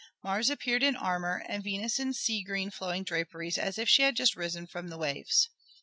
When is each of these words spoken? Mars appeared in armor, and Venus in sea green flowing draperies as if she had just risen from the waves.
Mars 0.23 0.49
appeared 0.49 0.81
in 0.81 0.95
armor, 0.95 1.45
and 1.47 1.63
Venus 1.63 1.99
in 1.99 2.13
sea 2.13 2.41
green 2.41 2.71
flowing 2.71 3.03
draperies 3.03 3.59
as 3.59 3.77
if 3.77 3.87
she 3.87 4.01
had 4.01 4.15
just 4.15 4.35
risen 4.35 4.65
from 4.65 4.87
the 4.87 4.97
waves. 4.97 5.47